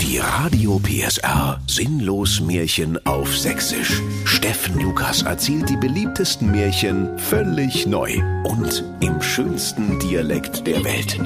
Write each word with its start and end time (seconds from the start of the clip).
Die 0.00 0.18
Radio 0.18 0.78
PSR 0.78 1.60
Sinnlos 1.66 2.40
Märchen 2.40 3.04
auf 3.06 3.36
Sächsisch. 3.36 4.00
Steffen 4.24 4.80
Lukas 4.80 5.22
erzählt 5.22 5.68
die 5.68 5.76
beliebtesten 5.76 6.50
Märchen 6.50 7.18
völlig 7.18 7.86
neu 7.86 8.20
und 8.44 8.84
im 9.00 9.20
schönsten 9.20 9.98
Dialekt 10.00 10.66
der 10.66 10.82
Welt. 10.84 11.18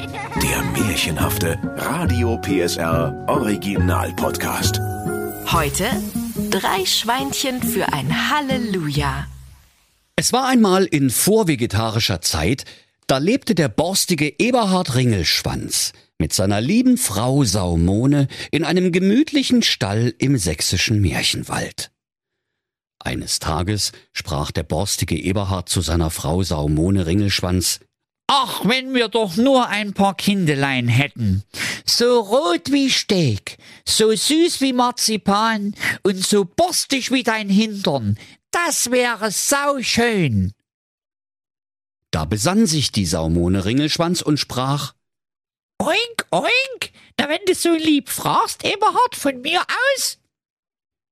Der 0.42 0.62
märchenhafte 0.84 1.58
Radio 1.76 2.36
PSR 2.38 3.24
Original 3.28 4.12
Podcast. 4.14 4.80
Heute 5.52 5.86
drei 6.50 6.84
Schweinchen 6.84 7.62
für 7.62 7.92
ein 7.92 8.30
Halleluja. 8.30 9.26
Es 10.16 10.32
war 10.32 10.46
einmal 10.46 10.84
in 10.84 11.10
vorvegetarischer 11.10 12.20
Zeit, 12.20 12.64
da 13.06 13.18
lebte 13.18 13.54
der 13.54 13.68
borstige 13.68 14.38
Eberhard 14.38 14.94
Ringelschwanz 14.94 15.92
mit 16.24 16.32
seiner 16.32 16.62
lieben 16.62 16.96
Frau 16.96 17.44
Saumone 17.44 18.28
in 18.50 18.64
einem 18.64 18.92
gemütlichen 18.92 19.60
Stall 19.60 20.14
im 20.16 20.38
sächsischen 20.38 21.02
Märchenwald. 21.02 21.90
Eines 22.98 23.40
Tages 23.40 23.92
sprach 24.14 24.50
der 24.50 24.62
borstige 24.62 25.18
Eberhard 25.18 25.68
zu 25.68 25.82
seiner 25.82 26.08
Frau 26.08 26.42
Saumone 26.42 27.04
Ringelschwanz 27.04 27.80
Ach, 28.26 28.64
wenn 28.64 28.94
wir 28.94 29.08
doch 29.08 29.36
nur 29.36 29.68
ein 29.68 29.92
paar 29.92 30.16
Kindelein 30.16 30.88
hätten. 30.88 31.42
So 31.84 32.20
rot 32.20 32.72
wie 32.72 32.88
Steak, 32.88 33.58
so 33.86 34.10
süß 34.10 34.62
wie 34.62 34.72
Marzipan 34.72 35.74
und 36.04 36.24
so 36.24 36.46
borstig 36.46 37.10
wie 37.10 37.22
dein 37.22 37.50
Hintern. 37.50 38.18
Das 38.50 38.90
wäre 38.90 39.30
sauschön. 39.30 40.54
Da 42.10 42.24
besann 42.24 42.66
sich 42.66 42.92
die 42.92 43.04
Saumone 43.04 43.66
Ringelschwanz 43.66 44.22
und 44.22 44.38
sprach 44.38 44.94
Oink, 45.84 46.26
oink, 46.30 46.92
na 47.18 47.28
wenn 47.28 47.44
du 47.46 47.54
so 47.54 47.74
lieb 47.74 48.08
fragst, 48.08 48.64
Eberhard, 48.64 49.14
von 49.14 49.42
mir 49.42 49.60
aus. 49.60 50.18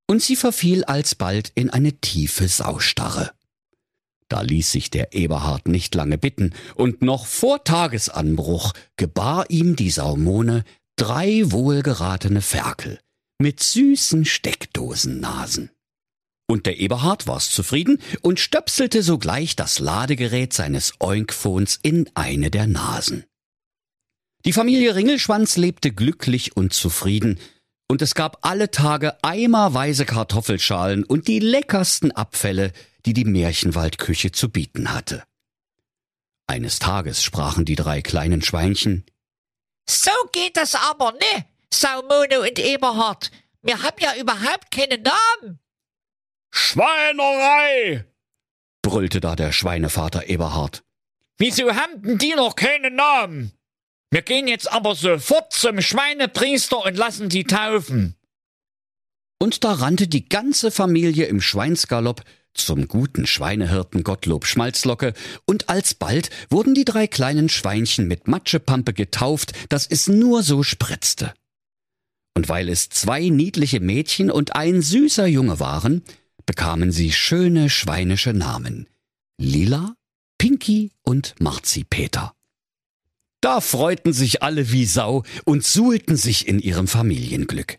Und 0.07 0.23
sie 0.23 0.35
verfiel 0.35 0.83
alsbald 0.83 1.51
in 1.53 1.69
eine 1.69 1.93
tiefe 1.93 2.47
Saustarre. 2.47 3.31
Da 4.29 4.41
ließ 4.41 4.71
sich 4.71 4.89
der 4.89 5.13
Eberhard 5.13 5.67
nicht 5.67 5.93
lange 5.93 6.17
bitten, 6.17 6.55
und 6.73 7.03
noch 7.03 7.27
vor 7.27 7.63
Tagesanbruch 7.63 8.73
gebar 8.97 9.45
ihm 9.49 9.75
die 9.75 9.91
Saumone 9.91 10.63
drei 10.95 11.43
wohlgeratene 11.45 12.41
Ferkel 12.41 12.99
mit 13.37 13.61
süßen 13.61 14.25
Steckdosennasen. 14.25 15.69
Und 16.47 16.65
der 16.65 16.79
Eberhard 16.79 17.27
war's 17.27 17.51
zufrieden 17.51 17.99
und 18.21 18.39
stöpselte 18.39 19.03
sogleich 19.03 19.55
das 19.55 19.77
Ladegerät 19.77 20.51
seines 20.51 20.93
Oinkphons 20.99 21.79
in 21.83 22.09
eine 22.15 22.49
der 22.49 22.65
Nasen. 22.65 23.25
Die 24.45 24.53
Familie 24.53 24.95
Ringelschwanz 24.95 25.55
lebte 25.55 25.91
glücklich 25.91 26.57
und 26.57 26.73
zufrieden, 26.73 27.39
und 27.87 28.01
es 28.01 28.15
gab 28.15 28.39
alle 28.41 28.71
Tage 28.71 29.23
eimerweise 29.23 30.05
Kartoffelschalen 30.05 31.03
und 31.03 31.27
die 31.27 31.39
leckersten 31.39 32.11
Abfälle, 32.11 32.73
die 33.05 33.13
die 33.13 33.25
Märchenwaldküche 33.25 34.31
zu 34.31 34.49
bieten 34.49 34.93
hatte. 34.93 35.23
Eines 36.47 36.79
Tages 36.79 37.23
sprachen 37.23 37.65
die 37.65 37.75
drei 37.75 38.01
kleinen 38.01 38.41
Schweinchen 38.41 39.05
So 39.87 40.11
geht 40.31 40.57
das 40.57 40.75
aber, 40.75 41.13
ne? 41.13 41.45
Saumone 41.73 42.41
und 42.41 42.59
Eberhard. 42.59 43.31
Wir 43.61 43.81
haben 43.81 43.97
ja 43.99 44.15
überhaupt 44.19 44.71
keinen 44.71 45.03
Namen. 45.03 45.59
Schweinerei! 46.51 48.05
brüllte 48.81 49.21
da 49.21 49.35
der 49.35 49.51
Schweinevater 49.51 50.27
Eberhard. 50.27 50.83
Wieso 51.37 51.73
haben 51.73 52.01
denn 52.03 52.17
die 52.17 52.35
noch 52.35 52.55
keinen 52.55 52.95
Namen? 52.95 53.53
Wir 54.13 54.21
gehen 54.21 54.47
jetzt 54.47 54.71
aber 54.71 54.93
sofort 54.93 55.53
zum 55.53 55.81
Schweinepriester 55.81 56.85
und 56.85 56.95
lassen 56.95 57.29
die 57.29 57.45
taufen. 57.45 58.13
Und 59.41 59.63
da 59.63 59.71
rannte 59.71 60.07
die 60.07 60.29
ganze 60.29 60.69
Familie 60.69 61.25
im 61.25 61.41
Schweinsgalopp 61.41 62.21
zum 62.53 62.87
guten 62.87 63.25
Schweinehirten 63.25 64.03
Gottlob 64.03 64.45
Schmalzlocke, 64.45 65.15
und 65.45 65.67
alsbald 65.67 66.29
wurden 66.51 66.75
die 66.75 66.85
drei 66.85 67.07
kleinen 67.07 67.49
Schweinchen 67.49 68.07
mit 68.07 68.27
Matschepampe 68.27 68.93
getauft, 68.93 69.53
dass 69.69 69.87
es 69.87 70.05
nur 70.05 70.43
so 70.43 70.61
spritzte. 70.61 71.33
Und 72.35 72.49
weil 72.49 72.69
es 72.69 72.89
zwei 72.89 73.29
niedliche 73.29 73.79
Mädchen 73.79 74.29
und 74.29 74.55
ein 74.55 74.83
süßer 74.83 75.25
Junge 75.25 75.59
waren, 75.59 76.03
bekamen 76.45 76.91
sie 76.91 77.11
schöne 77.11 77.67
schweinische 77.67 78.33
Namen. 78.33 78.87
Lila, 79.39 79.95
Pinky 80.37 80.91
und 81.01 81.33
Marzipeter. 81.39 82.35
Da 83.43 83.59
freuten 83.59 84.13
sich 84.13 84.41
alle 84.41 84.71
wie 84.71 84.85
Sau 84.85 85.23
und 85.43 85.65
suhlten 85.65 86.15
sich 86.15 86.47
in 86.47 86.59
ihrem 86.59 86.87
Familienglück. 86.87 87.77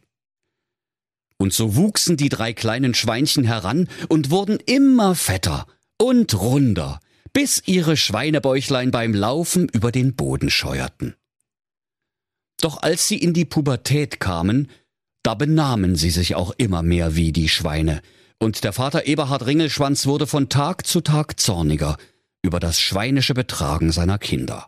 Und 1.39 1.55
so 1.55 1.75
wuchsen 1.75 2.19
die 2.19 2.29
drei 2.29 2.53
kleinen 2.53 2.93
Schweinchen 2.93 3.45
heran 3.45 3.89
und 4.11 4.31
wurden 4.31 4.59
immer 4.67 5.15
fetter 5.15 5.67
und 5.99 6.39
runder, 6.39 7.01
bis 7.33 7.63
ihre 7.65 7.97
Schweinebäuchlein 7.97 8.91
beim 8.91 9.15
Laufen 9.15 9.67
über 9.71 9.91
den 9.91 10.15
Boden 10.15 10.51
scheuerten. 10.51 11.15
Doch 12.61 12.83
als 12.83 13.09
sie 13.09 13.17
in 13.17 13.33
die 13.33 13.47
Pubertät 13.47 14.21
kamen, 14.21 14.69
da 15.23 15.33
benahmen 15.33 15.97
sie 15.97 16.11
sich 16.11 16.35
auch 16.35 16.53
immer 16.59 16.83
mehr 16.83 17.17
wie 17.17 17.33
die 17.33 17.49
Schweine, 17.49 18.03
und 18.39 18.65
der 18.65 18.75
Vater 18.75 19.07
Eberhard 19.07 19.47
Ringelschwanz 19.47 20.05
wurde 20.05 20.27
von 20.27 20.51
Tag 20.51 20.87
zu 20.87 21.01
Tag 21.01 21.41
zorniger 21.41 21.97
über 22.43 22.61
das 22.61 22.79
schweinische 22.79 23.33
Betragen 23.33 23.93
seiner 23.93 24.19
Kinder. 24.19 24.67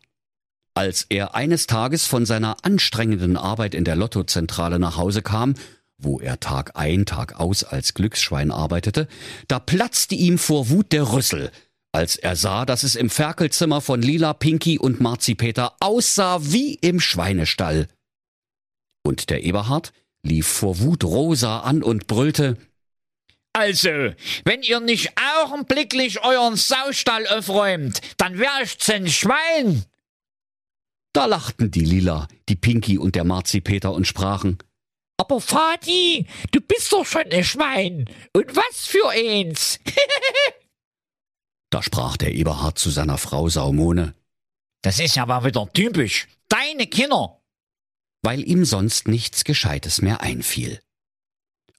Als 0.76 1.06
er 1.08 1.34
eines 1.34 1.66
Tages 1.66 2.04
von 2.04 2.26
seiner 2.26 2.58
anstrengenden 2.60 3.38
Arbeit 3.38 3.74
in 3.74 3.84
der 3.84 3.96
Lottozentrale 3.96 4.78
nach 4.78 4.98
Hause 4.98 5.22
kam, 5.22 5.54
wo 5.96 6.20
er 6.20 6.38
Tag 6.38 6.72
ein, 6.74 7.06
Tag 7.06 7.40
aus 7.40 7.64
als 7.64 7.94
Glücksschwein 7.94 8.50
arbeitete, 8.50 9.08
da 9.48 9.58
platzte 9.58 10.14
ihm 10.14 10.36
vor 10.36 10.68
Wut 10.68 10.92
der 10.92 11.14
Rüssel, 11.14 11.50
als 11.92 12.16
er 12.16 12.36
sah, 12.36 12.66
dass 12.66 12.82
es 12.82 12.94
im 12.94 13.08
Ferkelzimmer 13.08 13.80
von 13.80 14.02
Lila, 14.02 14.34
Pinky 14.34 14.78
und 14.78 15.00
Marzipeter 15.00 15.74
aussah 15.80 16.40
wie 16.42 16.74
im 16.74 17.00
Schweinestall. 17.00 17.88
Und 19.02 19.30
der 19.30 19.44
Eberhard 19.44 19.94
lief 20.22 20.46
vor 20.46 20.78
Wut 20.80 21.04
Rosa 21.04 21.60
an 21.60 21.82
und 21.82 22.06
brüllte 22.06 22.58
Also, 23.54 24.12
wenn 24.44 24.62
ihr 24.62 24.80
nicht 24.80 25.14
augenblicklich 25.40 26.22
euren 26.22 26.56
Saustall 26.56 27.26
aufräumt, 27.28 28.02
dann 28.18 28.38
wär 28.38 28.50
ich's 28.62 28.90
ein 28.90 29.08
Schwein. 29.08 29.86
Da 31.16 31.24
lachten 31.24 31.70
die 31.70 31.86
Lila, 31.86 32.28
die 32.50 32.56
Pinky 32.56 32.98
und 32.98 33.14
der 33.14 33.24
Marzipeter 33.24 33.94
und 33.94 34.06
sprachen 34.06 34.58
Aber 35.16 35.40
Vati, 35.40 36.26
du 36.50 36.60
bist 36.60 36.92
doch 36.92 37.06
schon 37.06 37.32
ein 37.32 37.42
Schwein. 37.42 38.04
Und 38.34 38.54
was 38.54 38.86
für 38.86 39.08
eins? 39.08 39.80
Da 41.70 41.82
sprach 41.82 42.18
der 42.18 42.34
Eberhard 42.34 42.78
zu 42.78 42.90
seiner 42.90 43.16
Frau 43.16 43.48
Saumone 43.48 44.14
Das 44.82 45.00
ist 45.00 45.16
aber 45.16 45.42
wieder 45.42 45.66
typisch. 45.72 46.28
Deine 46.50 46.86
Kinder. 46.86 47.40
weil 48.22 48.46
ihm 48.46 48.66
sonst 48.66 49.08
nichts 49.08 49.44
Gescheites 49.44 50.02
mehr 50.02 50.20
einfiel. 50.20 50.80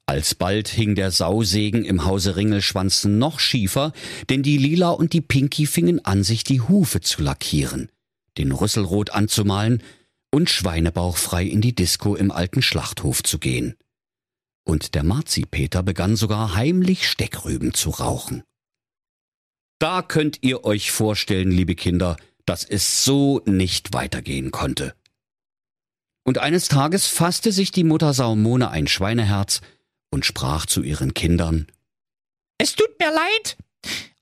Alsbald 0.08 0.68
hing 0.68 0.96
der 0.96 1.12
Sausegen 1.12 1.86
im 1.86 2.06
Hause 2.06 2.38
Ringelschwanz 2.38 3.04
noch 3.04 3.40
schiefer, 3.40 3.94
denn 4.32 4.42
die 4.42 4.58
Lila 4.58 4.90
und 4.90 5.14
die 5.14 5.22
Pinky 5.22 5.68
fingen 5.68 6.04
an, 6.04 6.24
sich 6.24 6.44
die 6.44 6.62
Hufe 6.62 7.02
zu 7.02 7.22
lackieren 7.22 7.92
den 8.38 8.52
Rüsselrot 8.52 9.12
anzumalen 9.12 9.84
und 10.32 10.50
schweinebauchfrei 10.50 11.44
in 11.44 11.62
die 11.62 11.76
Disco 11.76 12.16
im 12.16 12.32
alten 12.32 12.62
Schlachthof 12.62 13.24
zu 13.24 13.40
gehen. 13.40 13.76
Und 14.66 14.96
der 14.96 15.04
Marzipeter 15.04 15.84
begann 15.84 16.16
sogar 16.16 16.56
heimlich 16.56 17.10
Steckrüben 17.10 17.74
zu 17.74 17.90
rauchen. 17.90 18.44
Da 19.80 20.02
könnt 20.02 20.40
ihr 20.42 20.64
euch 20.66 20.92
vorstellen, 20.92 21.52
liebe 21.52 21.76
Kinder, 21.76 22.18
dass 22.46 22.64
es 22.64 23.04
so 23.04 23.42
nicht 23.46 23.94
weitergehen 23.94 24.52
konnte. 24.52 24.96
Und 26.26 26.40
eines 26.40 26.68
Tages 26.68 27.08
fasste 27.08 27.52
sich 27.52 27.72
die 27.72 27.84
Mutter 27.84 28.14
Saumone 28.14 28.70
ein 28.70 28.88
Schweineherz 28.88 29.62
und 30.12 30.26
sprach 30.26 30.66
zu 30.66 30.82
ihren 30.82 31.14
Kindern 31.14 31.68
Es 32.58 32.76
tut 32.76 33.00
mir 33.00 33.12
leid, 33.12 33.58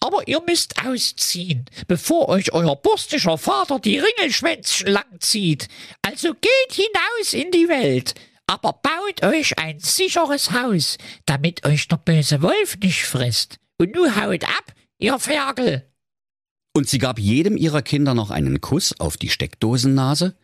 aber 0.06 0.28
ihr 0.28 0.42
müsst 0.48 0.86
ausziehen, 0.86 1.66
bevor 1.88 2.30
euch 2.30 2.54
euer 2.54 2.76
burstischer 2.76 3.38
Vater 3.38 3.80
die 3.80 4.00
Ringelschwänzchen 4.00 4.88
langzieht. 4.88 5.68
Also 6.04 6.34
geht 6.34 6.74
hinaus 6.74 7.34
in 7.34 7.50
die 7.50 7.68
Welt, 7.68 8.14
aber 8.46 8.74
baut 8.74 9.24
euch 9.24 9.58
ein 9.58 9.80
sicheres 9.80 10.52
Haus, 10.52 10.98
damit 11.26 11.66
euch 11.66 11.88
der 11.88 11.98
böse 11.98 12.42
Wolf 12.44 12.78
nicht 12.78 13.04
frisst. 13.04 13.58
Und 13.80 13.96
nu 13.96 14.16
haut 14.16 14.44
ab, 14.44 14.74
ihr 15.00 15.18
Ferkel. 15.18 15.92
Und 16.74 16.88
sie 16.88 17.00
gab 17.00 17.18
jedem 17.18 17.58
ihrer 17.58 17.82
Kinder 17.82 18.14
noch 18.14 18.30
einen 18.30 18.62
Kuss 18.62 19.00
auf 19.00 19.18
die 19.18 19.30
Steckdosennase, 19.30 20.38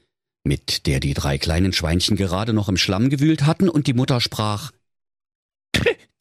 mit 0.43 0.87
der 0.87 0.99
die 0.99 1.13
drei 1.13 1.37
kleinen 1.37 1.71
Schweinchen 1.71 2.17
gerade 2.17 2.53
noch 2.53 2.67
im 2.67 2.77
Schlamm 2.77 3.09
gewühlt 3.09 3.45
hatten, 3.45 3.69
und 3.69 3.85
die 3.85 3.93
Mutter 3.93 4.19
sprach 4.21 4.71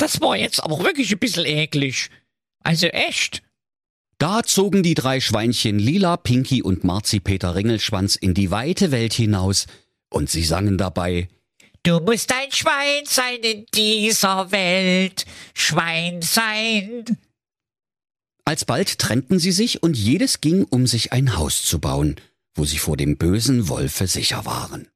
Das 0.00 0.20
war 0.20 0.36
jetzt 0.36 0.62
aber 0.62 0.78
wirklich 0.82 1.12
ein 1.12 1.18
bisschen 1.18 1.44
eklig. 1.44 2.10
Also 2.62 2.86
echt. 2.88 3.42
Da 4.18 4.42
zogen 4.42 4.82
die 4.82 4.94
drei 4.94 5.20
Schweinchen 5.20 5.78
Lila, 5.78 6.16
Pinky 6.16 6.62
und 6.62 6.84
Marzipeter 6.84 7.54
Ringelschwanz 7.54 8.16
in 8.16 8.34
die 8.34 8.50
weite 8.50 8.90
Welt 8.90 9.14
hinaus, 9.14 9.66
und 10.10 10.28
sie 10.28 10.42
sangen 10.42 10.76
dabei 10.76 11.28
Du 11.82 11.98
musst 12.00 12.30
ein 12.30 12.52
Schwein 12.52 13.04
sein 13.06 13.38
in 13.42 13.64
dieser 13.74 14.50
Welt, 14.52 15.24
Schwein 15.54 16.20
sein. 16.20 17.04
Alsbald 18.44 18.98
trennten 18.98 19.38
sie 19.38 19.52
sich 19.52 19.82
und 19.82 19.96
jedes 19.96 20.42
ging, 20.42 20.64
um 20.64 20.86
sich 20.86 21.12
ein 21.12 21.38
Haus 21.38 21.62
zu 21.62 21.78
bauen, 21.78 22.16
wo 22.54 22.64
sie 22.64 22.76
vor 22.76 22.98
dem 22.98 23.16
bösen 23.16 23.68
Wolfe 23.68 24.06
sicher 24.06 24.44
waren. 24.44 24.88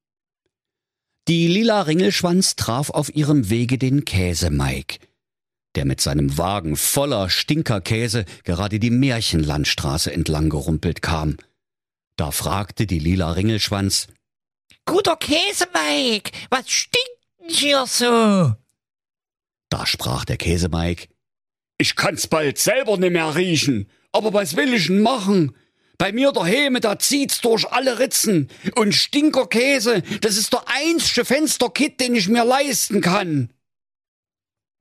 Die 1.27 1.49
lila 1.49 1.83
Ringelschwanz 1.83 2.55
traf 2.55 2.91
auf 2.91 3.15
ihrem 3.15 3.49
Wege 3.49 3.79
den 3.79 4.05
Käsemeik, 4.05 4.99
der 5.75 5.85
mit 5.85 6.01
seinem 6.01 6.39
Wagen 6.39 6.77
voller 6.77 7.31
Stinkerkäse 7.31 8.25
gerade 8.45 8.79
die 8.79 8.91
Märchenlandstraße 8.91 10.13
entlang 10.13 10.49
gerumpelt 10.51 11.03
kam. 11.03 11.37
Da 12.17 12.31
fragte 12.31 12.87
die 12.87 12.99
lila 12.99 13.33
Ringelschwanz, 13.33 14.09
Guter 14.87 15.17
Käsemeik, 15.17 16.33
was 16.51 16.71
stinkt 16.71 17.09
denn 17.41 17.49
hier 17.51 17.87
so? 17.87 18.55
Da 19.71 19.87
sprach 19.87 20.25
der 20.25 20.37
Käsemeik, 20.37 21.09
ich 21.79 21.97
kann's 21.97 22.27
bald 22.27 22.59
selber 22.59 22.97
nimmer 22.97 23.35
riechen, 23.35 23.91
aber 24.13 24.33
was 24.33 24.57
will 24.57 24.75
ich 24.75 24.87
denn 24.87 25.03
machen? 25.03 25.57
Bei 25.99 26.13
mir 26.13 26.33
der 26.33 26.45
Heme, 26.45 26.81
da 26.81 26.99
zieht's 26.99 27.41
durch 27.41 27.71
alle 27.71 27.99
Ritzen. 27.99 28.49
Und 28.75 28.95
Stinkerkäse, 28.95 30.03
das 30.21 30.37
ist 30.37 30.53
der 30.53 30.65
einzige 30.67 31.25
Fensterkit, 31.25 32.01
den 32.01 32.15
ich 32.15 32.29
mir 32.29 32.45
leisten 32.45 33.01
kann. 33.01 33.51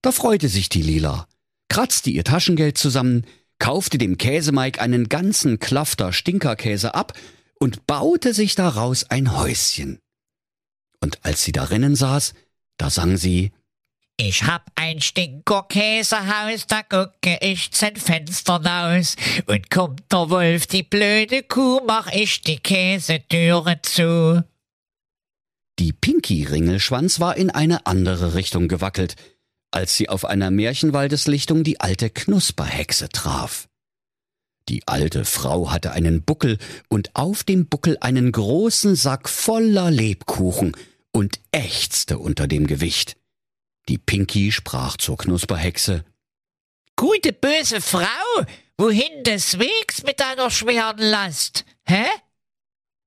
Da 0.04 0.12
freute 0.12 0.50
sich 0.50 0.68
die 0.68 0.82
Lila, 0.82 1.28
kratzte 1.70 2.10
ihr 2.10 2.26
Taschengeld 2.26 2.78
zusammen, 2.78 3.26
kaufte 3.58 3.98
dem 3.98 4.18
Käsemeik 4.18 4.82
einen 4.82 5.08
ganzen 5.08 5.60
Klafter 5.60 6.12
Stinkerkäse 6.12 6.94
ab 6.94 7.18
und 7.58 7.88
baute 7.88 8.34
sich 8.34 8.56
daraus 8.56 9.10
ein 9.10 9.38
Häuschen. 9.38 10.00
Und 11.00 11.24
als 11.24 11.44
sie 11.44 11.54
darinnen 11.54 11.96
saß, 11.96 12.34
da 12.78 12.90
sang 12.90 13.16
sie 13.16 13.54
Ich 14.18 14.44
hab 14.44 14.70
ein 14.76 15.00
Stinkerkäsehaus, 15.00 16.68
da 16.68 16.84
gucke 16.84 17.38
ich 17.40 17.72
zum 17.72 17.96
Fenster 17.96 18.62
raus. 18.62 19.16
Und 19.46 19.72
kommt 19.72 20.12
der 20.12 20.30
Wolf, 20.30 20.68
die 20.68 20.84
blöde 20.84 21.44
Kuh, 21.44 21.80
mach 21.88 22.12
ich 22.12 22.42
die 22.42 22.58
Käsetüre 22.58 23.82
zu. 23.82 24.44
Die 25.80 25.94
Pinky-Ringelschwanz 25.94 27.22
war 27.22 27.38
in 27.38 27.50
eine 27.50 27.86
andere 27.86 28.36
Richtung 28.36 28.68
gewackelt, 28.68 29.16
als 29.74 29.96
sie 29.96 30.10
auf 30.10 30.26
einer 30.26 30.52
Märchenwaldeslichtung 30.52 31.64
die 31.64 31.80
alte 31.80 32.10
Knusperhexe 32.10 33.10
traf. 33.10 33.68
Die 34.70 34.88
alte 34.88 35.26
Frau 35.26 35.72
hatte 35.72 35.92
einen 35.92 36.24
Buckel 36.24 36.58
und 36.88 37.16
auf 37.16 37.44
dem 37.44 37.68
Buckel 37.68 37.98
einen 38.00 38.32
großen 38.32 38.96
Sack 38.96 39.28
voller 39.28 39.92
Lebkuchen 39.92 40.76
und 41.12 41.40
ächzte 41.52 42.18
unter 42.18 42.48
dem 42.48 42.68
Gewicht. 42.68 43.18
Die 43.90 43.98
Pinky 43.98 44.52
sprach 44.52 44.96
zur 44.98 45.18
Knusperhexe. 45.18 46.06
Gute 46.96 47.34
böse 47.34 47.82
Frau, 47.82 48.46
wohin 48.78 49.24
des 49.24 49.60
Wegs 49.60 50.04
mit 50.04 50.20
deiner 50.20 50.50
schweren 50.50 51.00
Last? 51.00 51.66
Hä? 51.86 52.06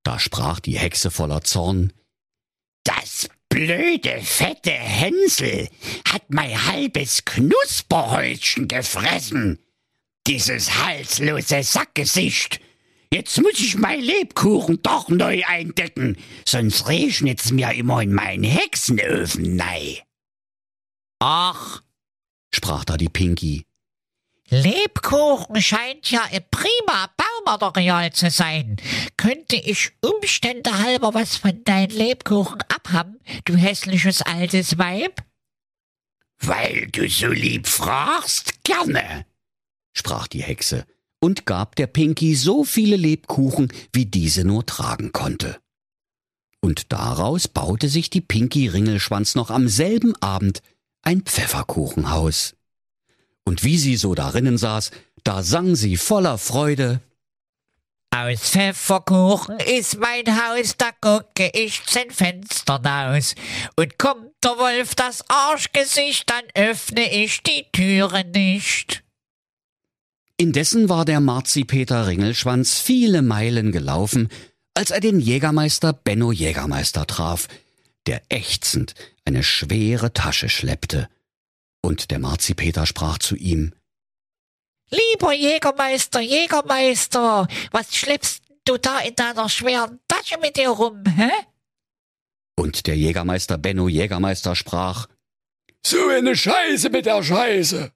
Da 0.03 0.19
sprach 0.19 0.61
die 0.61 0.79
Hexe 0.79 1.11
voller 1.11 1.43
Zorn. 1.43 1.93
Blöde, 3.57 4.21
fette 4.21 4.71
Hänsel 4.71 5.71
hat 6.07 6.25
mein 6.29 6.67
halbes 6.67 7.25
Knusperhäuschen 7.25 8.69
gefressen. 8.69 9.59
Dieses 10.27 10.85
halslose 10.85 11.63
Sackgesicht. 11.63 12.61
Jetzt 13.11 13.41
muss 13.41 13.59
ich 13.59 13.79
mein 13.79 14.03
Lebkuchen 14.03 14.83
doch 14.83 15.09
neu 15.09 15.43
eindecken, 15.47 16.19
sonst 16.45 16.87
regnet's 16.87 17.51
mir 17.51 17.73
immer 17.73 18.03
in 18.03 18.13
meinen 18.13 18.45
Hexenöfen 18.45 19.57
nei. 19.57 20.03
Ach, 21.19 21.83
sprach 22.53 22.85
da 22.85 22.99
die 22.99 23.09
Pinky. 23.09 23.65
Lebkuchen 24.51 25.61
scheint 25.61 26.11
ja 26.11 26.23
ein 26.31 26.45
prima 26.51 27.11
Baumaterial 27.17 28.13
zu 28.13 28.31
sein. 28.31 28.77
Könnte 29.17 29.57
ich 29.57 29.91
Umstände 30.03 30.79
halber 30.79 31.15
was 31.15 31.37
von 31.37 31.65
deinen 31.65 31.91
Lebkuchen 31.91 32.59
abhaben, 32.87 33.19
du 33.45 33.57
hässliches 33.57 34.23
altes 34.23 34.79
Weib? 34.79 35.23
Weil 36.39 36.89
du 36.89 37.09
so 37.09 37.29
lieb 37.29 37.67
fragst, 37.67 38.63
gerne, 38.63 39.27
sprach 39.93 40.27
die 40.27 40.43
Hexe 40.43 40.87
und 41.21 41.47
gab 41.47 41.77
der 41.77 41.87
Pinky 41.87 42.35
so 42.35 42.63
viele 42.65 42.97
Lebkuchen, 42.97 43.73
wie 43.93 44.07
diese 44.07 44.45
nur 44.45 44.67
tragen 44.67 45.13
konnte. 45.13 45.59
Und 46.61 46.93
daraus 46.93 47.49
baute 47.49 47.89
sich 47.89 48.11
die 48.11 48.21
Pinky 48.21 48.69
Ringelschwanz 48.69 49.35
noch 49.35 49.51
am 49.51 49.69
selben 49.69 50.15
Abend 50.17 50.63
ein 51.03 51.23
Pfefferkuchenhaus. 51.23 52.55
Und 53.45 53.65
wie 53.65 53.79
sie 53.79 53.97
so 53.97 54.15
darinnen 54.15 54.59
saß, 54.59 54.91
da 55.25 55.43
sang 55.43 55.75
sie 55.75 55.97
voller 55.97 56.39
Freude 56.39 57.01
Aus 58.17 58.49
Pfefferkuchen 58.51 59.59
ist 59.61 59.99
mein 59.99 60.25
Haus, 60.27 60.75
da 60.79 60.91
gucke 61.03 61.51
ich 61.53 61.85
zum 61.85 62.09
Fenster 62.09 62.81
raus. 62.83 63.35
Und 63.77 63.99
kommt 63.99 64.31
der 64.43 64.53
Wolf 64.53 64.95
das 64.95 65.23
Arschgesicht, 65.29 66.31
dann 66.31 66.45
öffne 66.55 67.13
ich 67.13 67.43
die 67.43 67.67
Türe 67.73 68.25
nicht. 68.25 69.05
Indessen 70.39 70.89
war 70.89 71.05
der 71.05 71.21
Marzipeter 71.21 72.07
Ringelschwanz 72.07 72.79
viele 72.79 73.21
Meilen 73.21 73.71
gelaufen, 73.71 74.31
als 74.73 74.91
er 74.91 75.01
den 75.01 75.21
Jägermeister 75.21 75.93
Benno 75.93 76.33
Jägermeister 76.33 77.07
traf, 77.07 77.49
der 78.07 78.23
ächzend 78.31 78.95
eine 79.27 79.43
schwere 79.43 80.15
Tasche 80.15 80.49
schleppte. 80.49 81.11
Und 81.83 82.11
der 82.11 82.19
Marzipeter 82.19 82.87
sprach 82.87 83.19
zu 83.19 83.37
ihm 83.37 83.75
Lieber 84.91 85.33
Jägermeister, 85.33 86.21
Jägermeister, 86.21 87.49
was 87.73 87.95
schleppst 87.95 88.43
du 88.65 88.79
da 88.79 89.01
in 89.01 89.15
deiner 89.15 89.49
schweren 89.49 89.99
Tasche 90.07 90.39
mit 90.41 90.57
dir 90.57 90.71
rum, 90.71 91.03
hä? 91.07 91.31
Und 92.57 92.87
der 92.87 92.97
Jägermeister 92.97 93.59
Benno 93.59 93.89
Jägermeister 93.89 94.55
sprach 94.55 95.07
So 95.83 96.09
eine 96.09 96.37
Scheiße 96.37 96.91
mit 96.91 97.07
der 97.07 97.23
Scheiße. 97.23 97.93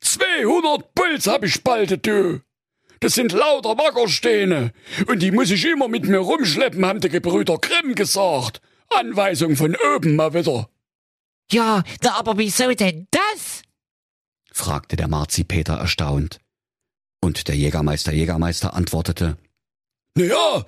200 0.00 0.94
Puls 0.94 1.26
hab 1.26 1.44
ich 1.44 1.54
spaltet, 1.54 2.06
du. 2.06 2.40
Das 3.00 3.14
sind 3.14 3.32
lauter 3.32 3.76
Wackersteine. 3.76 4.72
Und 5.06 5.20
die 5.20 5.32
muss 5.32 5.50
ich 5.50 5.64
immer 5.64 5.88
mit 5.88 6.04
mir 6.04 6.18
rumschleppen, 6.18 6.84
haben 6.86 7.00
die 7.00 7.08
Gebrüder 7.08 7.58
Grimm 7.58 7.94
gesagt. 7.94 8.60
Anweisung 8.90 9.56
von 9.56 9.76
oben 9.94 10.16
mal 10.16 10.34
wieder. 10.34 10.68
Ja, 11.50 11.82
na, 12.02 12.14
aber 12.18 12.38
wieso 12.38 12.72
denn 12.72 13.06
das? 13.10 13.51
Fragte 14.52 14.96
der 14.96 15.08
Marzipeter 15.08 15.74
erstaunt. 15.74 16.40
Und 17.20 17.48
der 17.48 17.56
Jägermeister 17.56 18.12
Jägermeister 18.12 18.74
antwortete 18.74 19.36
Na 20.16 20.24
ja, 20.24 20.66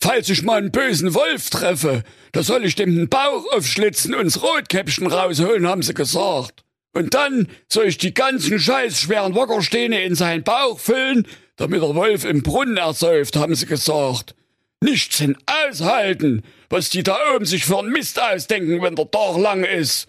falls 0.00 0.28
ich 0.28 0.42
mal 0.42 0.58
einen 0.58 0.70
bösen 0.70 1.14
Wolf 1.14 1.50
treffe, 1.50 2.04
da 2.32 2.42
soll 2.42 2.64
ich 2.64 2.74
dem 2.74 2.94
den 2.94 3.08
Bauch 3.08 3.44
aufschlitzen 3.52 4.14
und 4.14 4.26
das 4.26 4.42
Rotkäppchen 4.42 5.06
rausholen, 5.06 5.66
haben 5.66 5.82
sie 5.82 5.94
gesagt. 5.94 6.64
Und 6.94 7.14
dann 7.14 7.48
soll 7.68 7.86
ich 7.86 7.98
die 7.98 8.14
ganzen 8.14 8.58
scheiß 8.58 9.00
schweren 9.00 9.34
Wackersteine 9.34 10.04
in 10.04 10.14
seinen 10.14 10.44
Bauch 10.44 10.78
füllen, 10.78 11.26
damit 11.56 11.82
der 11.82 11.94
Wolf 11.94 12.24
im 12.24 12.42
Brunnen 12.42 12.76
ersäuft, 12.76 13.36
haben 13.36 13.54
sie 13.54 13.66
gesagt. 13.66 14.34
Nichts 14.80 15.18
hin 15.18 15.36
aushalten, 15.46 16.42
was 16.68 16.90
die 16.90 17.02
da 17.02 17.16
oben 17.34 17.46
sich 17.46 17.64
für 17.64 17.78
einen 17.78 17.90
Mist 17.90 18.20
ausdenken, 18.20 18.82
wenn 18.82 18.96
der 18.96 19.10
Tag 19.10 19.38
lang 19.38 19.64
ist. 19.64 20.08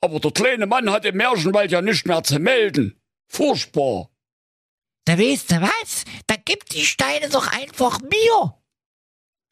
Aber 0.00 0.20
der 0.20 0.30
kleine 0.30 0.66
Mann 0.66 0.90
hat 0.90 1.04
im 1.04 1.16
Märchenwald 1.16 1.70
ja 1.70 1.82
nicht 1.82 2.06
mehr 2.06 2.22
zu 2.22 2.38
melden. 2.38 3.00
Furchtbar. 3.28 4.10
Na 5.08 5.18
weißt 5.18 5.50
du 5.52 5.60
was? 5.62 6.04
Dann 6.26 6.38
gib 6.44 6.68
die 6.68 6.84
Steine 6.84 7.28
doch 7.28 7.46
einfach 7.52 8.00
mir. 8.00 8.54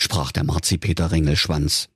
sprach 0.01 0.33
der 0.33 0.45
Marzipeter 0.45 1.13
Ringelschwanz. 1.13 1.89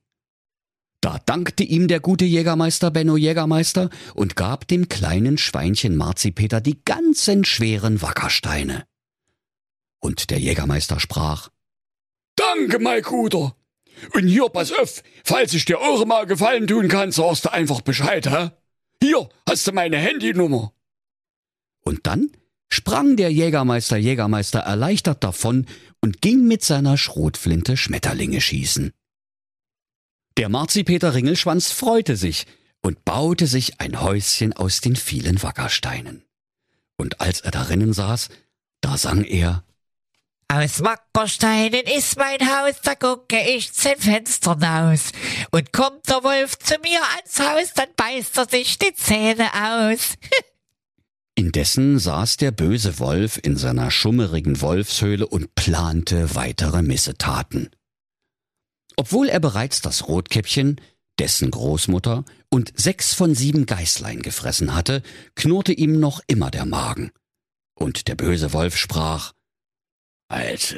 Da 1.01 1.19
dankte 1.25 1.63
ihm 1.63 1.87
der 1.87 2.01
gute 2.01 2.25
Jägermeister 2.25 2.91
Benno 2.91 3.15
Jägermeister 3.15 3.89
und 4.15 4.35
gab 4.35 4.67
dem 4.67 4.89
kleinen 4.89 5.37
Schweinchen 5.37 5.95
Marzipeter 5.95 6.59
die 6.59 6.83
ganzen 6.83 7.45
schweren 7.45 8.01
Wackersteine. 8.01 8.85
Und 10.01 10.29
der 10.29 10.39
Jägermeister 10.39 10.99
sprach 10.99 11.49
Danke, 12.35 12.79
mein 12.79 13.01
Guter. 13.01 13.55
Und 14.13 14.27
hier, 14.27 14.49
pass 14.49 14.71
auf, 14.71 15.03
falls 15.23 15.53
ich 15.53 15.65
dir 15.65 15.79
auch 15.79 16.05
mal 16.05 16.25
Gefallen 16.25 16.67
tun 16.67 16.87
kann, 16.87 17.11
sagst 17.11 17.45
du 17.45 17.51
einfach 17.51 17.81
Bescheid, 17.81 18.29
hä? 18.29 18.51
Hier 19.01 19.29
hast 19.47 19.67
du 19.67 19.71
meine 19.71 19.97
Handynummer. 19.97 20.73
Und 21.81 22.05
dann 22.05 22.31
sprang 22.69 23.15
der 23.15 23.31
Jägermeister 23.31 23.97
Jägermeister 23.97 24.59
erleichtert 24.59 25.23
davon 25.23 25.65
und 26.01 26.21
ging 26.21 26.47
mit 26.47 26.63
seiner 26.63 26.97
Schrotflinte 26.97 27.77
Schmetterlinge 27.77 28.41
schießen. 28.41 28.91
Der 30.37 30.49
Marzipeter 30.49 31.13
Ringelschwanz 31.13 31.71
freute 31.71 32.15
sich 32.15 32.45
und 32.81 33.03
baute 33.03 33.47
sich 33.47 33.79
ein 33.81 34.01
Häuschen 34.01 34.53
aus 34.53 34.81
den 34.81 34.95
vielen 34.95 35.41
Wackersteinen. 35.41 36.23
Und 36.97 37.21
als 37.21 37.41
er 37.41 37.51
darinnen 37.51 37.93
saß, 37.93 38.29
da 38.81 38.97
sang 38.97 39.23
er 39.23 39.63
Aus 40.51 40.83
Wackersteinen 40.83 41.83
ist 41.85 42.17
mein 42.17 42.39
Haus, 42.39 42.81
da 42.83 42.95
gucke 42.95 43.39
ich 43.39 43.71
zehn 43.71 43.97
Fenstern 43.99 44.63
aus. 44.63 45.11
Und 45.51 45.71
kommt 45.71 46.09
der 46.09 46.23
Wolf 46.23 46.57
zu 46.57 46.73
mir 46.81 46.99
ans 47.17 47.39
Haus, 47.39 47.73
dann 47.75 47.89
beißt 47.95 48.35
er 48.35 48.49
sich 48.49 48.79
die 48.79 48.95
Zähne 48.95 49.47
aus. 49.53 50.15
Indessen 51.35 51.99
saß 51.99 52.37
der 52.37 52.49
böse 52.49 52.97
Wolf 52.97 53.39
in 53.41 53.57
seiner 53.57 53.91
schummerigen 53.91 54.59
Wolfshöhle 54.59 55.27
und 55.27 55.53
plante 55.53 56.33
weitere 56.33 56.81
Missetaten. 56.81 57.69
Obwohl 58.95 59.29
er 59.29 59.39
bereits 59.39 59.81
das 59.81 60.07
Rotkäppchen, 60.07 60.81
dessen 61.19 61.51
Großmutter 61.51 62.25
und 62.49 62.73
sechs 62.75 63.13
von 63.13 63.35
sieben 63.35 63.67
Geißlein 63.67 64.23
gefressen 64.23 64.73
hatte, 64.73 65.03
knurrte 65.35 65.73
ihm 65.73 65.99
noch 65.99 66.21
immer 66.25 66.49
der 66.49 66.65
Magen. 66.65 67.11
Und 67.75 68.07
der 68.07 68.15
böse 68.15 68.51
Wolf 68.51 68.75
sprach 68.75 69.33
Also, 70.29 70.77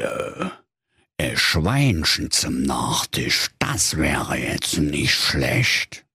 ein 1.18 1.38
Schweinchen 1.38 2.32
zum 2.32 2.64
Nachtisch, 2.64 3.50
das 3.60 3.98
wäre 3.98 4.38
jetzt 4.38 4.78
nicht 4.78 5.14
schlecht. 5.14 6.06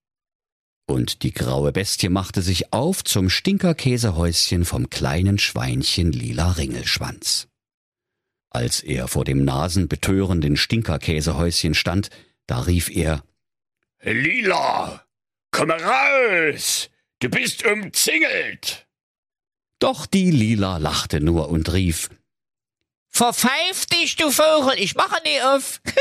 Und 0.87 1.21
die 1.21 1.33
graue 1.33 1.71
Bestie 1.71 2.09
machte 2.09 2.41
sich 2.41 2.73
auf 2.73 3.03
zum 3.03 3.29
Stinkerkäsehäuschen 3.29 4.65
vom 4.65 4.89
kleinen 4.89 5.37
Schweinchen 5.37 6.11
Lila 6.11 6.53
Ringelschwanz. 6.53 7.47
Als 8.49 8.81
er 8.81 9.07
vor 9.07 9.23
dem 9.23 9.45
nasenbetörenden 9.45 10.57
Stinkerkäsehäuschen 10.57 11.75
stand, 11.75 12.09
da 12.47 12.61
rief 12.61 12.89
er 12.89 13.23
Lila, 14.01 15.05
komm 15.51 15.71
raus! 15.71 16.89
Du 17.19 17.29
bist 17.29 17.65
umzingelt! 17.65 18.87
Doch 19.79 20.05
die 20.05 20.31
Lila 20.31 20.77
lachte 20.77 21.19
nur 21.19 21.49
und 21.49 21.71
rief 21.71 22.09
Verpfeif 23.17 23.87
dich, 23.87 24.15
du 24.15 24.29
Vogel, 24.29 24.75
ich 24.77 24.93
mache 24.93 25.19
nie 25.23 25.41
auf. 25.41 25.81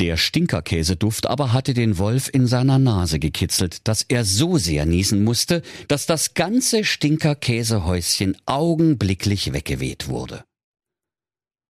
Der 0.00 0.16
Stinkerkäseduft 0.16 1.26
aber 1.26 1.52
hatte 1.52 1.74
den 1.74 1.98
Wolf 1.98 2.30
in 2.32 2.46
seiner 2.46 2.78
Nase 2.78 3.18
gekitzelt, 3.18 3.86
dass 3.86 4.00
er 4.08 4.24
so 4.24 4.56
sehr 4.56 4.86
niesen 4.86 5.22
musste, 5.22 5.60
dass 5.88 6.06
das 6.06 6.32
ganze 6.32 6.84
Stinkerkäsehäuschen 6.84 8.38
augenblicklich 8.46 9.52
weggeweht 9.52 10.08
wurde. 10.08 10.44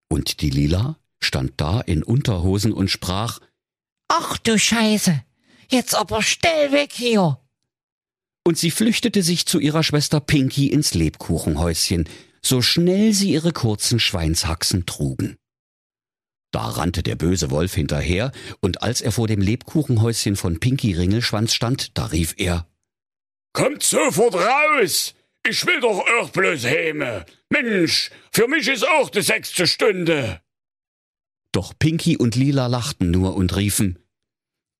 Und 0.08 0.40
die 0.40 0.50
Lila 0.50 0.96
stand 1.20 1.54
da 1.56 1.80
in 1.80 2.04
Unterhosen 2.04 2.72
und 2.72 2.92
sprach 2.92 3.40
Ach 4.06 4.38
du 4.38 4.56
Scheiße, 4.56 5.20
jetzt 5.68 5.96
aber 5.96 6.22
schnell 6.22 6.70
weg 6.70 6.92
hier. 6.92 7.40
Und 8.46 8.56
sie 8.56 8.70
flüchtete 8.70 9.24
sich 9.24 9.46
zu 9.46 9.58
ihrer 9.58 9.82
Schwester 9.82 10.20
Pinky 10.20 10.68
ins 10.68 10.94
Lebkuchenhäuschen, 10.94 12.08
so 12.44 12.62
schnell 12.62 13.12
sie 13.12 13.32
ihre 13.32 13.52
kurzen 13.52 14.00
Schweinshaxen 14.00 14.86
trugen. 14.86 15.36
Da 16.52 16.66
rannte 16.66 17.02
der 17.02 17.14
böse 17.14 17.50
Wolf 17.50 17.74
hinterher, 17.74 18.32
und 18.60 18.82
als 18.82 19.00
er 19.00 19.12
vor 19.12 19.28
dem 19.28 19.40
Lebkuchenhäuschen 19.40 20.36
von 20.36 20.58
Pinky 20.58 20.94
Ringelschwanz 20.94 21.54
stand, 21.54 21.96
da 21.96 22.06
rief 22.06 22.34
er 22.38 22.66
Kommt 23.52 23.82
sofort 23.82 24.34
raus! 24.34 25.14
Ich 25.48 25.64
will 25.66 25.80
doch 25.80 26.04
auch 26.20 26.30
bloß 26.30 26.64
Häme. 26.64 27.24
Mensch, 27.48 28.10
für 28.30 28.46
mich 28.46 28.68
ist 28.68 28.86
auch 28.86 29.08
die 29.08 29.22
sechste 29.22 29.66
Stunde. 29.66 30.40
Doch 31.52 31.72
Pinky 31.78 32.16
und 32.16 32.36
Lila 32.36 32.66
lachten 32.66 33.10
nur 33.10 33.34
und 33.34 33.56
riefen 33.56 33.98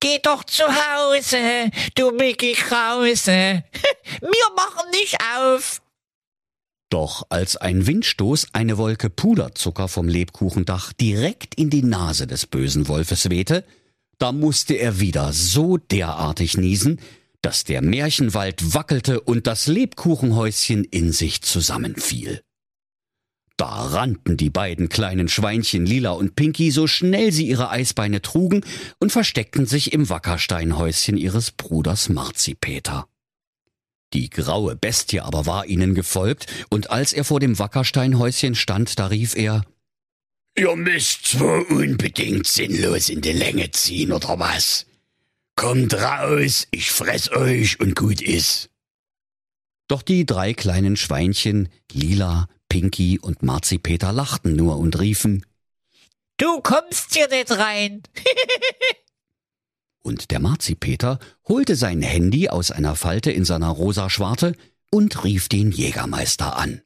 Geh 0.01 0.19
doch 0.23 0.45
zu 0.45 0.65
Hause, 0.65 1.71
du 1.95 2.11
Mickey 2.13 2.55
Krause. 2.55 3.65
Wir 4.21 4.55
machen 4.57 4.91
nicht 4.93 5.19
auf. 5.37 5.83
Doch 6.91 7.25
als 7.29 7.57
ein 7.57 7.87
Windstoß 7.87 8.49
eine 8.53 8.77
Wolke 8.77 9.11
Puderzucker 9.11 9.87
vom 9.87 10.09
Lebkuchendach 10.09 10.93
direkt 10.93 11.55
in 11.55 11.71
die 11.71 11.85
Nase 11.85 12.27
des 12.27 12.47
bösen 12.47 12.89
Wolfes 12.89 13.31
wehte, 13.31 13.65
da 14.19 14.33
musste 14.33 14.75
er 14.75 14.99
wieder 14.99 15.33
so 15.33 15.77
derartig 15.79 16.57
niesen, 16.57 17.01
dass 17.43 17.65
der 17.65 17.81
Märchenwald 17.81 18.75
wackelte 18.75 19.21
und 19.21 19.47
das 19.47 19.69
Lebkuchenhäuschen 19.69 20.85
in 20.85 21.13
sich 21.13 21.43
zusammenfiel. 21.43 22.43
Da 23.57 23.67
rannten 23.67 24.37
die 24.37 24.51
beiden 24.51 24.89
kleinen 24.89 25.29
Schweinchen 25.29 25.87
Lila 25.87 26.11
und 26.11 26.35
Pinky 26.35 26.71
so 26.71 26.87
schnell 26.87 27.31
sie 27.31 27.47
ihre 27.47 27.71
Eisbeine 27.71 28.21
trugen 28.21 28.65
und 28.99 29.13
versteckten 29.13 29.67
sich 29.67 29.93
im 29.93 30.09
Wackersteinhäuschen 30.09 31.17
ihres 31.17 31.51
Bruders 31.53 32.09
Marzipeter. 32.09 33.07
Die 34.13 34.29
graue 34.31 34.77
Bestie 34.77 35.21
aber 35.21 35.47
war 35.47 35.67
ihnen 35.67 35.95
gefolgt, 35.95 36.47
und 36.69 36.91
als 36.91 37.13
er 37.13 37.25
vor 37.25 37.41
dem 37.41 37.59
Wackersteinhäuschen 37.59 38.55
stand, 38.55 38.99
da 38.99 39.07
rief 39.07 39.37
er 39.37 39.65
Ihr 40.57 40.75
müsst 40.75 41.27
zwar 41.27 41.71
unbedingt 41.71 42.47
sinnlos 42.47 43.09
in 43.09 43.21
die 43.21 43.33
Länge 43.33 43.71
ziehen, 43.71 44.13
oder 44.13 44.39
was? 44.39 44.87
Kommt 45.55 45.95
raus, 45.95 46.67
ich 46.71 46.91
fress 46.91 47.31
euch 47.31 47.79
und 47.79 47.95
gut 47.95 48.21
ist. 48.21 48.69
Doch 49.87 50.03
die 50.03 50.27
drei 50.27 50.55
kleinen 50.55 50.97
Schweinchen, 50.97 51.69
Lila, 51.93 52.49
Pinky 52.69 53.19
und 53.19 53.43
Marzipeter 53.43 54.13
lachten 54.13 54.55
nur 54.55 54.79
und 54.79 54.99
riefen 54.99 55.45
Du 56.37 56.63
kommst 56.63 57.13
hier 57.15 57.29
nicht 57.29 57.51
rein. 57.51 58.03
Und 60.03 60.31
der 60.31 60.41
Marzipeter 60.41 61.19
holte 61.47 61.77
sein 61.77 62.03
Handy 62.03 62.49
aus 62.49 62.71
einer 62.71 62.97
Falte 62.97 63.31
in 63.31 63.45
seiner 63.45 63.69
rosa 63.69 64.09
Schwarte 64.09 64.55
und 64.91 65.25
rief 65.25 65.49
den 65.49 65.71
Jägermeister 65.71 66.57
an. 66.57 66.83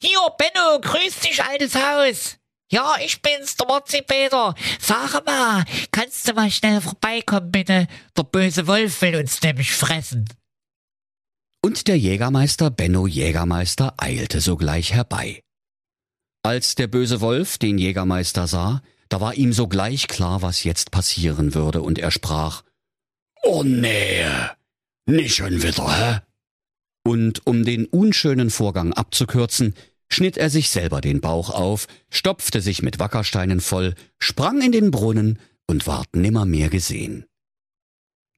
Hier, 0.00 0.18
Benno, 0.38 0.80
grüß 0.80 1.20
dich, 1.20 1.42
altes 1.42 1.74
Haus. 1.74 2.38
Ja, 2.70 2.96
ich 3.04 3.22
bin's, 3.22 3.56
der 3.56 3.66
Marzipeter. 3.68 4.54
Sag 4.80 5.24
mal, 5.24 5.64
kannst 5.92 6.26
du 6.26 6.32
mal 6.32 6.50
schnell 6.50 6.80
vorbeikommen, 6.80 7.52
bitte? 7.52 7.86
Der 8.16 8.22
böse 8.24 8.66
Wolf 8.66 9.00
will 9.02 9.16
uns 9.16 9.40
nämlich 9.42 9.72
fressen. 9.72 10.28
Und 11.62 11.86
der 11.88 11.98
Jägermeister 11.98 12.70
Benno 12.70 13.06
Jägermeister 13.06 13.94
eilte 13.98 14.40
sogleich 14.40 14.92
herbei. 14.92 15.42
Als 16.42 16.74
der 16.74 16.86
böse 16.86 17.20
Wolf 17.20 17.58
den 17.58 17.78
Jägermeister 17.78 18.46
sah, 18.46 18.82
da 19.08 19.20
war 19.20 19.34
ihm 19.34 19.52
sogleich 19.52 20.08
klar, 20.08 20.42
was 20.42 20.64
jetzt 20.64 20.90
passieren 20.90 21.54
würde, 21.54 21.82
und 21.82 21.98
er 21.98 22.10
sprach 22.10 22.62
Oh 23.42 23.62
nee, 23.62 24.24
nicht 25.06 25.36
schon 25.36 25.62
wieder, 25.62 25.96
hä? 25.96 26.20
Und 27.04 27.46
um 27.46 27.64
den 27.64 27.86
unschönen 27.86 28.50
Vorgang 28.50 28.92
abzukürzen, 28.92 29.74
schnitt 30.08 30.36
er 30.36 30.50
sich 30.50 30.70
selber 30.70 31.00
den 31.00 31.20
Bauch 31.20 31.50
auf, 31.50 31.86
stopfte 32.10 32.60
sich 32.60 32.82
mit 32.82 32.98
Wackersteinen 32.98 33.60
voll, 33.60 33.94
sprang 34.18 34.60
in 34.60 34.72
den 34.72 34.90
Brunnen 34.90 35.38
und 35.68 35.86
ward 35.86 36.16
nimmermehr 36.16 36.68
gesehen. 36.68 37.26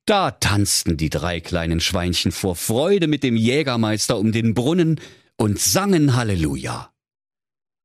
Da 0.05 0.31
tanzten 0.31 0.97
die 0.97 1.11
drei 1.11 1.41
kleinen 1.41 1.81
Schweinchen 1.81 2.33
vor 2.33 2.57
Freude 2.57 3.07
mit 3.07 3.23
dem 3.23 3.37
Jägermeister 3.37 4.19
um 4.19 4.33
den 4.33 4.55
Brunnen 4.55 5.01
und 5.37 5.59
sangen 5.59 6.15
Halleluja. 6.15 6.93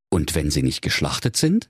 Und 0.10 0.36
wenn 0.36 0.52
sie 0.52 0.64
nicht 0.64 0.82
geschlachtet 0.82 1.36
sind, 1.36 1.70